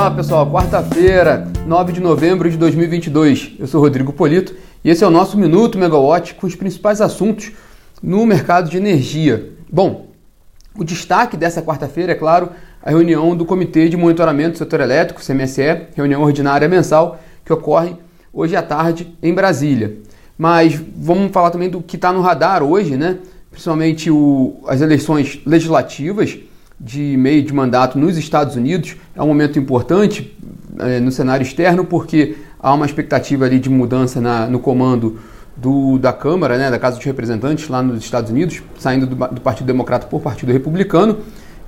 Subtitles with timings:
[0.00, 3.56] Olá pessoal, quarta-feira, 9 de novembro de 2022.
[3.58, 7.52] Eu sou Rodrigo Polito e esse é o nosso Minuto Megawatt com os principais assuntos
[8.02, 9.52] no mercado de energia.
[9.70, 10.06] Bom,
[10.74, 12.48] o destaque dessa quarta-feira é, claro,
[12.82, 17.94] a reunião do Comitê de Monitoramento do Setor Elétrico, CMSE, reunião ordinária mensal que ocorre
[18.32, 19.98] hoje à tarde em Brasília.
[20.38, 23.18] Mas vamos falar também do que está no radar hoje, né?
[23.50, 26.38] principalmente o, as eleições legislativas
[26.80, 28.96] de meio de mandato nos Estados Unidos.
[29.14, 30.34] É um momento importante
[30.78, 35.20] é, no cenário externo porque há uma expectativa ali de mudança na, no comando
[35.54, 39.40] do, da Câmara, né, da Casa dos Representantes lá nos Estados Unidos, saindo do, do
[39.42, 41.18] Partido Democrata por Partido Republicano.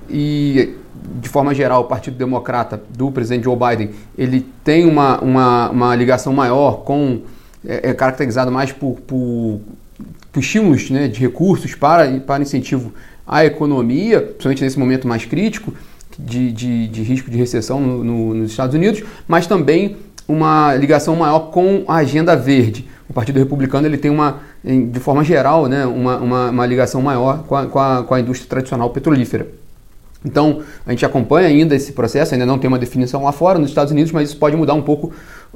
[0.09, 0.75] E
[1.21, 5.95] de forma geral o Partido Democrata do presidente Joe Biden ele tem uma, uma, uma
[5.95, 7.21] ligação maior com
[7.65, 9.61] é, é caracterizado mais por, por,
[10.31, 12.93] por estímulos né, de recursos para, para incentivo
[13.25, 15.73] a economia, principalmente nesse momento mais crítico
[16.17, 21.15] de, de, de risco de recessão no, no, nos Estados Unidos, mas também uma ligação
[21.15, 22.87] maior com a agenda verde.
[23.09, 27.43] O Partido Republicano ele tem uma, de forma geral, né, uma, uma, uma ligação maior
[27.43, 29.47] com a, com, a, com a indústria tradicional petrolífera.
[30.25, 33.69] Então, a gente acompanha ainda esse processo, ainda não tem uma definição lá fora, nos
[33.69, 35.11] Estados Unidos, mas isso pode mudar um pouco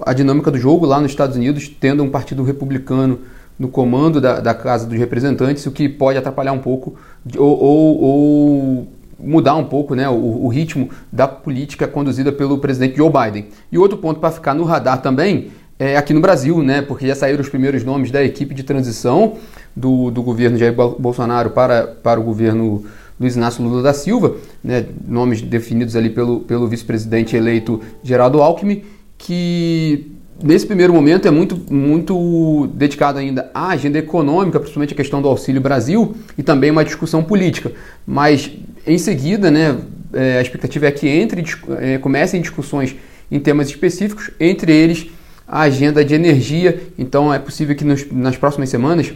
[0.05, 3.19] a dinâmica do jogo lá nos Estados Unidos, tendo um partido republicano
[3.58, 6.95] no comando da, da Casa dos Representantes, o que pode atrapalhar um pouco
[7.36, 8.88] ou, ou, ou
[9.19, 13.47] mudar um pouco né, o, o, ritmo da política conduzida pelo presidente Joe Biden.
[13.72, 15.49] E outro ponto para ficar no radar também
[15.80, 19.36] é aqui no Brasil, né, porque já saíram os primeiros nomes da equipe de transição
[19.75, 22.83] do, do governo Jair Bolsonaro para, para o governo
[23.19, 28.83] Luiz Inácio Lula da Silva, né, nomes definidos ali pelo, pelo vice-presidente eleito Geraldo Alckmin,
[29.17, 35.21] que nesse primeiro momento é muito, muito dedicado ainda à agenda econômica, principalmente a questão
[35.21, 37.71] do Auxílio Brasil e também uma discussão política.
[38.05, 38.52] Mas
[38.85, 39.77] em seguida, né,
[40.13, 41.43] é, a expectativa é que entre,
[41.80, 42.95] é, comecem discussões
[43.31, 45.08] em temas específicos, entre eles
[45.47, 46.81] a agenda de energia.
[46.97, 49.14] Então é possível que nos, nas próximas semanas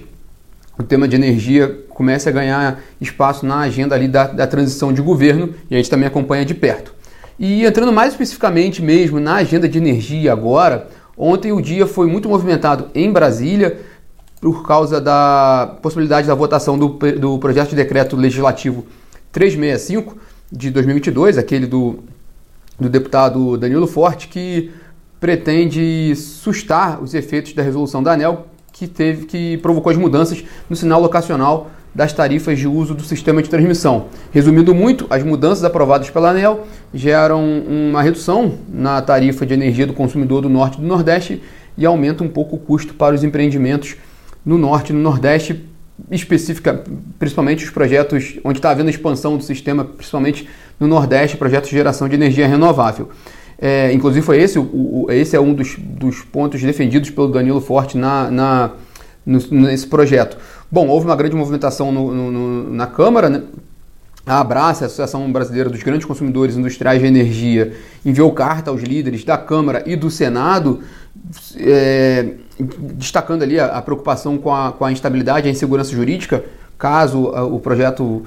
[0.77, 5.01] o tema de energia comece a ganhar espaço na agenda ali da, da transição de
[5.01, 6.93] governo e a gente também acompanha de perto.
[7.37, 12.29] E entrando mais especificamente mesmo na agenda de energia agora, Ontem o dia foi muito
[12.29, 13.79] movimentado em Brasília
[14.39, 18.85] por causa da possibilidade da votação do, do projeto de decreto legislativo
[19.31, 20.17] 365
[20.51, 21.99] de 2022, aquele do,
[22.79, 24.71] do deputado Danilo Forte, que
[25.19, 30.75] pretende sustar os efeitos da resolução da ANEL que teve que provocou as mudanças no
[30.75, 34.05] sinal locacional das tarifas de uso do sistema de transmissão.
[34.31, 39.93] Resumindo muito, as mudanças aprovadas pela ANEL geram uma redução na tarifa de energia do
[39.93, 41.41] consumidor do Norte e do Nordeste
[41.77, 43.95] e aumenta um pouco o custo para os empreendimentos
[44.45, 45.65] no Norte e no Nordeste,
[46.09, 46.83] específica,
[47.19, 50.47] principalmente os projetos onde está havendo expansão do sistema, principalmente
[50.79, 53.09] no Nordeste, projetos de geração de energia renovável.
[53.59, 57.61] É, inclusive foi esse, o, o, esse é um dos, dos pontos defendidos pelo Danilo
[57.61, 58.71] Forte na, na
[59.23, 60.37] no, nesse projeto.
[60.71, 63.41] Bom, houve uma grande movimentação no, no, na Câmara, né?
[64.25, 67.73] A Abraça, a Associação Brasileira dos Grandes Consumidores Industriais de Energia,
[68.05, 70.79] enviou carta aos líderes da Câmara e do Senado,
[71.57, 76.45] é, destacando ali a, a preocupação com a, com a, instabilidade e a insegurança jurídica,
[76.77, 78.25] caso a, o projeto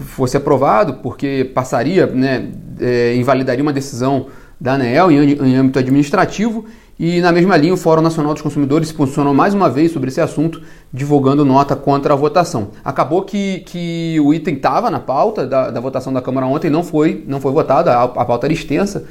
[0.00, 4.26] fosse aprovado, porque passaria, né, é, invalidaria uma decisão
[4.60, 6.66] da ANEEL em, em âmbito administrativo
[6.98, 10.08] e na mesma linha, o Fórum Nacional dos Consumidores se posicionou mais uma vez sobre
[10.08, 12.68] esse assunto, divulgando nota contra a votação.
[12.82, 16.82] Acabou que, que o item estava na pauta da, da, votação da Câmara ontem, não
[16.82, 19.04] foi, não foi votado, a, a pauta era extensa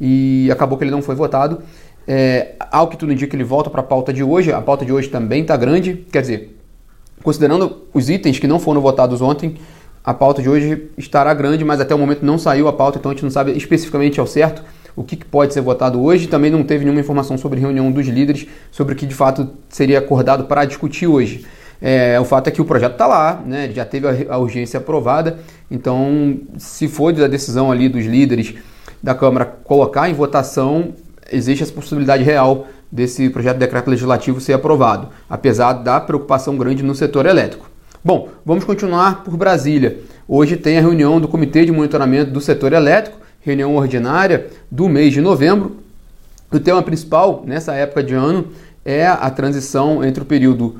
[0.00, 1.62] e acabou que ele não foi votado.
[2.08, 4.52] É, ao que tudo indica, ele volta para a pauta de hoje.
[4.52, 6.58] A pauta de hoje também está grande, quer dizer,
[7.22, 9.54] considerando os itens que não foram votados ontem,
[10.02, 13.12] a pauta de hoje estará grande, mas até o momento não saiu a pauta, então
[13.12, 14.64] a gente não sabe especificamente ao certo
[14.98, 16.26] o que pode ser votado hoje.
[16.26, 20.00] Também não teve nenhuma informação sobre reunião dos líderes, sobre o que de fato seria
[20.00, 21.46] acordado para discutir hoje.
[21.80, 25.38] É, o fato é que o projeto está lá, né, já teve a, urgência aprovada,
[25.70, 28.54] então se for da decisão ali dos líderes
[29.00, 30.92] da Câmara colocar em votação,
[31.30, 36.82] existe essa possibilidade real desse projeto de decreto legislativo ser aprovado, apesar da preocupação grande
[36.82, 37.70] no setor elétrico.
[38.04, 39.98] Bom, vamos continuar por Brasília.
[40.26, 43.18] Hoje tem a reunião do Comitê de Monitoramento do Setor Elétrico,
[43.48, 45.76] reunião ordinária do mês de novembro.
[46.52, 48.48] O tema principal nessa época de ano
[48.84, 50.76] é a transição entre o período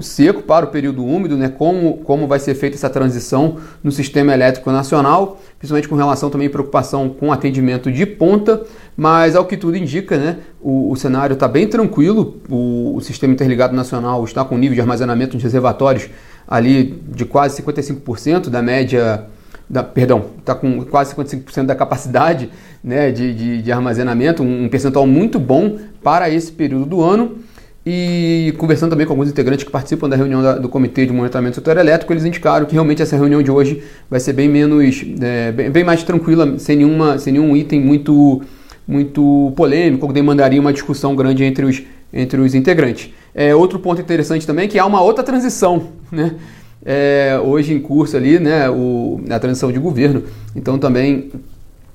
[0.00, 1.48] seco para o período úmido, né?
[1.48, 6.48] como, como vai ser feita essa transição no sistema elétrico nacional, principalmente com relação também
[6.48, 8.62] à preocupação com atendimento de ponta,
[8.96, 10.36] mas ao que tudo indica, né?
[10.60, 14.80] o, o cenário está bem tranquilo, o, o sistema interligado nacional está com nível de
[14.80, 16.10] armazenamento de reservatórios
[16.46, 19.26] ali de quase 55% da média
[19.68, 22.50] da, perdão, está com quase 55% da capacidade
[22.82, 27.38] né, de, de, de armazenamento, um percentual muito bom para esse período do ano.
[27.86, 31.52] E conversando também com alguns integrantes que participam da reunião da, do Comitê de Monitoramento
[31.52, 35.04] do Setor Elétrico, eles indicaram que realmente essa reunião de hoje vai ser bem menos,
[35.20, 38.42] é, bem, bem, mais tranquila, sem, nenhuma, sem nenhum item muito,
[38.88, 43.12] muito polêmico, que demandaria uma discussão grande entre os, entre os integrantes.
[43.34, 46.36] É, outro ponto interessante também é que há uma outra transição, né?
[46.84, 50.24] É, hoje em curso ali, né, o, a transição de governo.
[50.54, 51.30] Então também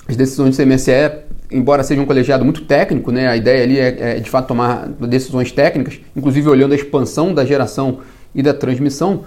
[0.08, 4.18] as decisões do CMSE embora seja um colegiado muito técnico, né, a ideia ali é,
[4.18, 8.00] é, de fato tomar decisões técnicas, inclusive olhando a expansão da geração
[8.36, 9.24] e da transmissão,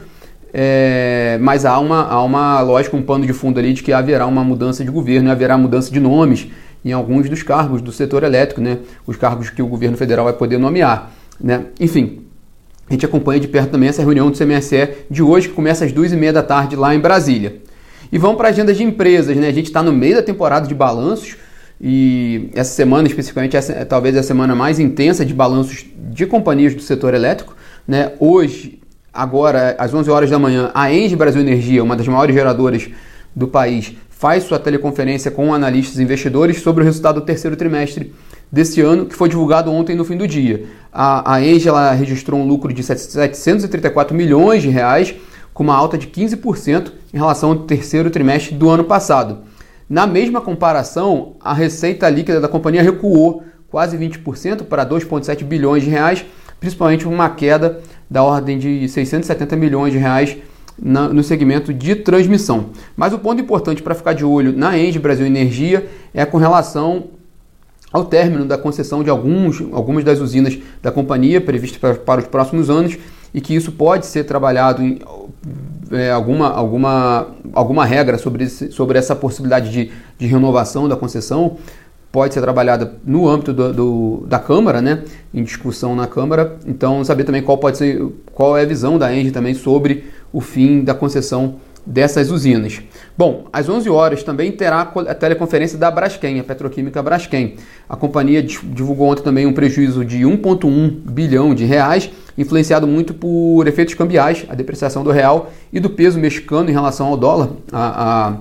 [0.54, 4.26] é, mas há uma, há uma lógica, um pano de fundo ali de que haverá
[4.26, 6.46] uma mudança de governo, haverá mudança de nomes
[6.84, 10.34] em alguns dos cargos do setor elétrico, né, os cargos que o governo federal vai
[10.34, 11.10] poder nomear.
[11.40, 11.66] Né.
[11.80, 12.20] Enfim,
[12.88, 15.92] a gente acompanha de perto também essa reunião do CMSE de hoje, que começa às
[15.92, 17.56] duas e meia da tarde lá em Brasília.
[18.10, 19.48] E vamos para a agenda de empresas, né?
[19.48, 21.36] A gente está no meio da temporada de balanços,
[21.84, 26.74] e essa semana, especificamente, essa, é talvez a semana mais intensa de balanços de companhias
[26.74, 27.56] do setor elétrico.
[27.88, 28.12] Né?
[28.20, 28.78] Hoje,
[29.12, 32.88] agora, às 11 horas da manhã, a Engie Brasil Energia, uma das maiores geradoras
[33.34, 38.14] do país, faz sua teleconferência com analistas e investidores sobre o resultado do terceiro trimestre
[38.50, 40.64] desse ano, que foi divulgado ontem no fim do dia.
[40.92, 45.14] A, a Engie ela registrou um lucro de 734 milhões de reais,
[45.54, 49.38] com uma alta de 15% em relação ao terceiro trimestre do ano passado.
[49.88, 55.90] Na mesma comparação, a receita líquida da companhia recuou quase 20% para 2,7 bilhões de
[55.90, 56.24] reais,
[56.60, 57.80] principalmente uma queda
[58.10, 60.36] da ordem de 670 milhões de reais
[60.78, 62.70] no segmento de transmissão.
[62.96, 67.08] Mas o ponto importante para ficar de olho na Engie Brasil Energia é com relação
[67.92, 72.26] ao término da concessão de alguns, algumas das usinas da companhia prevista para, para os
[72.26, 72.96] próximos anos
[73.34, 74.98] e que isso pode ser trabalhado em
[75.90, 81.56] é, alguma, alguma, alguma regra sobre, esse, sobre essa possibilidade de, de renovação da concessão
[82.10, 85.02] pode ser trabalhada no âmbito do, do, da Câmara, né,
[85.32, 86.58] em discussão na Câmara.
[86.66, 90.40] Então, saber também qual pode ser, qual é a visão da Engie também sobre o
[90.40, 92.80] fim da concessão dessas usinas.
[93.16, 97.56] Bom, às 11 horas também terá a teleconferência da Braskem, a petroquímica Braskem.
[97.88, 103.66] A companhia divulgou ontem também um prejuízo de 1,1 bilhão de reais, influenciado muito por
[103.66, 107.50] efeitos cambiais, a depreciação do real e do peso mexicano em relação ao dólar.
[107.72, 108.36] A, a,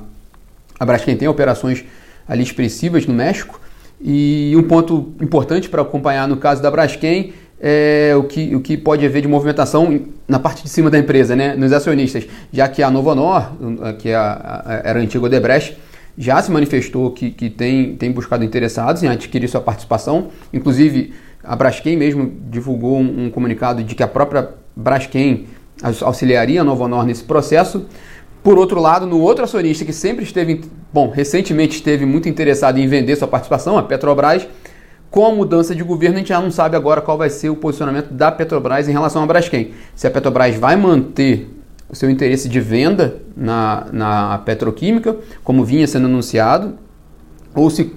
[0.80, 1.84] a Braskem tem operações
[2.28, 3.60] ali expressivas no México.
[4.04, 8.76] E um ponto importante para acompanhar no caso da Braskem é, o, que, o que
[8.76, 12.82] pode haver de movimentação na parte de cima da empresa, né, nos acionistas, já que
[12.82, 13.52] a Novo Honor,
[14.00, 15.78] que é a, a, era a antiga Odebrecht,
[16.18, 20.28] já se manifestou que, que tem, tem buscado interessados em adquirir sua participação.
[20.52, 21.14] Inclusive,
[21.44, 25.46] a Braskem mesmo divulgou um, um comunicado de que a própria Braskem
[26.02, 27.86] auxiliaria a Novo Honor nesse processo.
[28.44, 30.62] Por outro lado, no outro acionista que sempre esteve,
[30.92, 34.48] bom, recentemente esteve muito interessado em vender sua participação, a Petrobras,
[35.12, 37.56] com a mudança de governo, a gente já não sabe agora qual vai ser o
[37.56, 39.74] posicionamento da Petrobras em relação à Braskem.
[39.94, 41.50] Se a Petrobras vai manter
[41.90, 46.76] o seu interesse de venda na, na petroquímica, como vinha sendo anunciado,
[47.54, 47.94] ou se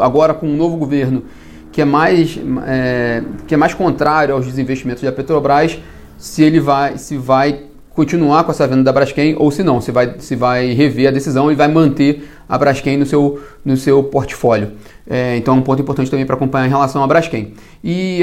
[0.00, 1.22] agora com um novo governo
[1.70, 2.36] que é mais,
[2.66, 5.78] é, que é mais contrário aos desinvestimentos da Petrobras,
[6.18, 7.65] se ele vai, se vai
[7.96, 11.10] continuar com essa venda da Braskem ou se não, se vai, se vai rever a
[11.10, 14.72] decisão e vai manter a Braskem no seu, no seu portfólio.
[15.08, 17.54] É, então é um ponto importante também para acompanhar em relação à Braskem.
[17.82, 18.20] E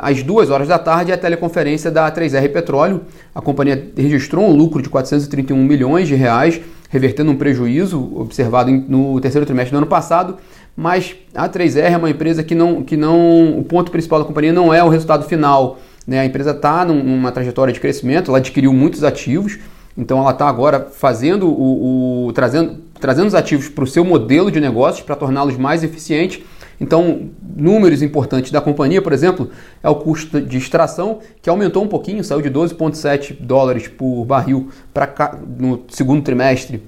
[0.00, 3.02] às duas horas da tarde a teleconferência da 3R Petróleo.
[3.34, 9.20] A companhia registrou um lucro de 431 milhões de reais, revertendo um prejuízo observado no
[9.20, 10.36] terceiro trimestre do ano passado.
[10.76, 13.58] Mas a 3R é uma empresa que não, que não.
[13.58, 16.20] O ponto principal da companhia não é o resultado final né?
[16.20, 19.58] A empresa está numa trajetória de crescimento, ela adquiriu muitos ativos,
[19.96, 24.50] então ela está agora fazendo o, o, trazendo, trazendo os ativos para o seu modelo
[24.50, 26.42] de negócios para torná-los mais eficientes.
[26.78, 29.50] Então, números importantes da companhia, por exemplo,
[29.82, 34.68] é o custo de extração, que aumentou um pouquinho, saiu de 12,7 dólares por barril
[34.92, 36.82] pra, no segundo trimestre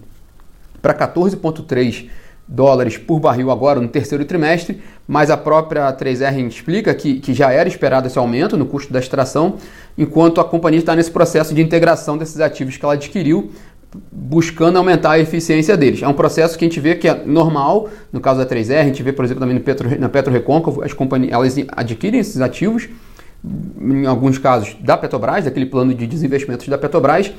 [0.82, 2.08] para 14,3
[2.48, 7.52] dólares por barril agora no terceiro trimestre, mas a própria 3R explica que, que já
[7.52, 9.56] era esperado esse aumento no custo da extração,
[9.96, 13.50] enquanto a companhia está nesse processo de integração desses ativos que ela adquiriu,
[14.10, 16.02] buscando aumentar a eficiência deles.
[16.02, 18.84] É um processo que a gente vê que é normal, no caso da 3R, a
[18.84, 22.88] gente vê, por exemplo, também Petro, na Petro Recôncavo, as companhias elas adquirem esses ativos,
[23.80, 27.32] em alguns casos da Petrobras, daquele plano de desinvestimentos da Petrobras,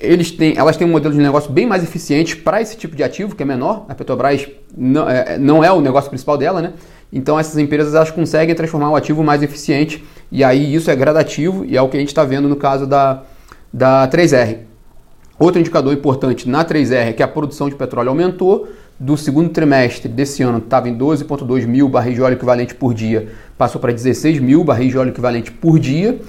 [0.00, 3.02] eles têm, elas têm um modelo de negócio bem mais eficiente para esse tipo de
[3.02, 3.84] ativo, que é menor.
[3.88, 6.72] A Petrobras não é, não é o negócio principal dela, né?
[7.12, 11.64] Então essas empresas elas conseguem transformar o ativo mais eficiente e aí isso é gradativo
[11.64, 13.22] e é o que a gente está vendo no caso da,
[13.72, 14.58] da 3R.
[15.38, 18.68] Outro indicador importante na 3R é que a produção de petróleo aumentou.
[18.98, 23.30] Do segundo trimestre desse ano estava em 12,2 mil barris de óleo equivalente por dia,
[23.56, 26.20] passou para 16 mil barris de óleo equivalente por dia.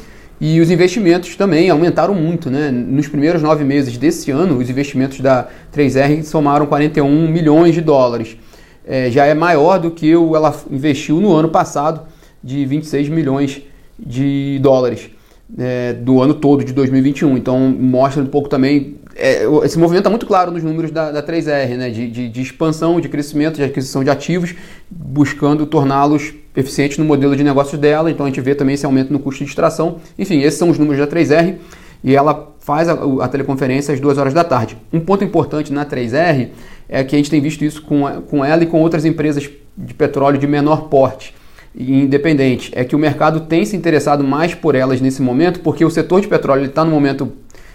[0.44, 2.50] E os investimentos também aumentaram muito.
[2.50, 2.72] Né?
[2.72, 8.36] Nos primeiros nove meses desse ano, os investimentos da 3R somaram 41 milhões de dólares.
[8.84, 12.08] É, já é maior do que o, ela investiu no ano passado,
[12.44, 13.62] de 26 milhões
[14.00, 15.12] de dólares
[15.60, 17.38] é, do ano todo de 2021.
[17.38, 18.96] Então mostra um pouco também.
[19.16, 21.90] É, esse movimento está muito claro nos números da, da 3R, né?
[21.90, 24.56] De, de, de, expansão, de crescimento, de aquisição de ativos,
[24.90, 28.10] buscando torná-los eficientes no modelo de negócios dela.
[28.10, 29.98] Então a gente vê também esse aumento no custo de extração.
[30.18, 31.56] Enfim, esses são os números da 3R
[32.04, 34.78] e ela faz a, a teleconferência às 2 horas da tarde.
[34.92, 36.50] Um ponto importante na 3R
[36.88, 39.94] é que a gente tem visto isso com, com ela e com outras empresas de
[39.94, 41.34] petróleo de menor porte
[41.76, 45.90] independente é que o mercado tem se interessado mais por elas nesse momento, porque o
[45.90, 47.32] setor de petróleo está no momento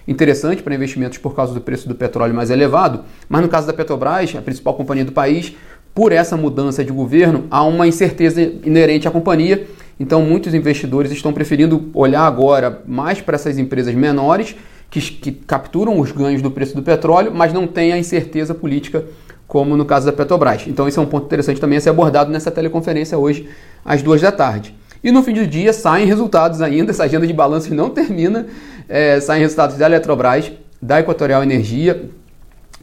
[0.06, 3.72] interessante para investimentos por causa do preço do petróleo mais elevado, mas no caso da
[3.72, 5.54] Petrobras, a principal companhia do país,
[5.94, 9.66] por essa mudança de governo, há uma incerteza inerente à companhia.
[9.98, 14.54] Então, muitos investidores estão preferindo olhar agora mais para essas empresas menores
[14.90, 19.04] que, que capturam os ganhos do preço do petróleo, mas não têm a incerteza política
[19.46, 20.64] como no caso da Petrobras.
[20.66, 23.48] Então, esse é um ponto interessante também a ser abordado nessa teleconferência hoje,
[23.84, 24.74] às duas da tarde.
[25.02, 28.46] E no fim do dia saem resultados ainda, essa agenda de balanços não termina,
[28.88, 32.10] é, saem resultados da Eletrobras, da Equatorial Energia,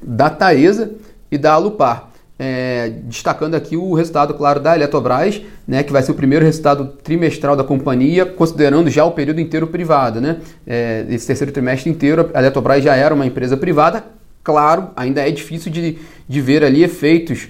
[0.01, 0.91] da Taesa
[1.31, 2.09] e da Alupar.
[2.39, 6.87] É, destacando aqui o resultado, claro, da Eletrobras, né, que vai ser o primeiro resultado
[7.03, 10.19] trimestral da companhia, considerando já o período inteiro privado.
[10.19, 10.37] Né?
[10.65, 14.03] É, esse terceiro trimestre inteiro, a Eletrobras já era uma empresa privada,
[14.43, 17.47] Claro, ainda é difícil de, de ver ali efeitos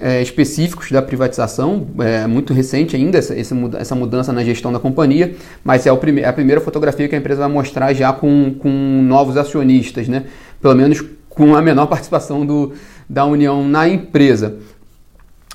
[0.00, 5.34] é, específicos da privatização, é muito recente ainda essa, essa mudança na gestão da companhia,
[5.62, 8.68] mas é é a primeira fotografia que a empresa vai mostrar já com, com
[9.02, 10.24] novos acionistas, né?
[10.60, 12.72] pelo menos com a menor participação do,
[13.08, 14.56] da União na empresa.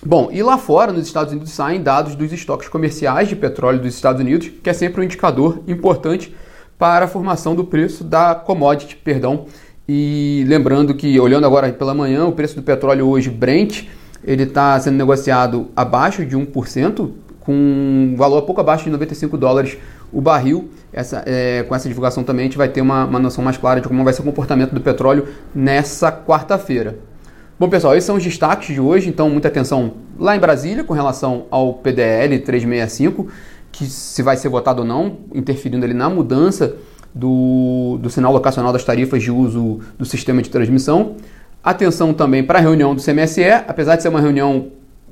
[0.06, 3.94] Bom, e lá fora, nos Estados Unidos, saem dados dos estoques comerciais de petróleo dos
[3.94, 6.34] Estados Unidos, que é sempre um indicador importante
[6.78, 9.46] para a formação do preço da commodity, perdão,
[9.88, 13.86] e lembrando que, olhando agora pela manhã, o preço do petróleo hoje, Brent,
[14.24, 19.78] ele está sendo negociado abaixo de 1%, com um valor pouco abaixo de 95 dólares
[20.12, 20.70] o barril.
[20.92, 23.80] Essa, é, com essa divulgação também a gente vai ter uma, uma noção mais clara
[23.80, 26.98] de como vai ser o comportamento do petróleo nessa quarta-feira.
[27.60, 30.94] Bom, pessoal, esses são os destaques de hoje, então muita atenção lá em Brasília com
[30.94, 33.28] relação ao PDL 365,
[33.72, 36.76] que se vai ser votado ou não, interferindo ali na mudança
[37.14, 41.16] do, do sinal locacional das tarifas de uso do sistema de transmissão.
[41.64, 44.68] Atenção também para a reunião do CMSE, apesar de ser uma reunião,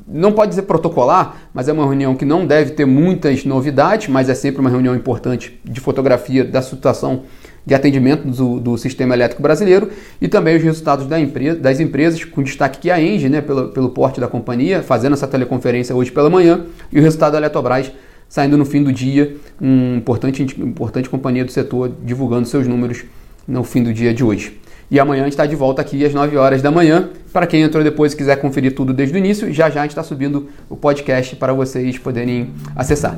[0.07, 4.29] não pode dizer protocolar, mas é uma reunião que não deve ter muitas novidades, mas
[4.29, 7.23] é sempre uma reunião importante de fotografia da situação
[7.65, 9.89] de atendimento do, do sistema elétrico brasileiro
[10.21, 13.67] e também os resultados da empresa, das empresas, com destaque que a Engie, né, pelo,
[13.67, 17.91] pelo porte da companhia, fazendo essa teleconferência hoje pela manhã, e o resultado da Eletrobras
[18.29, 23.03] saindo no fim do dia, uma importante, importante companhia do setor divulgando seus números
[23.47, 24.59] no fim do dia de hoje.
[24.89, 27.09] E amanhã a gente está de volta aqui às 9 horas da manhã.
[27.33, 29.91] Para quem entrou depois e quiser conferir tudo desde o início, já já a gente
[29.91, 33.17] está subindo o podcast para vocês poderem acessar.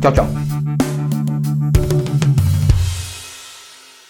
[0.00, 0.69] Tchau, tchau.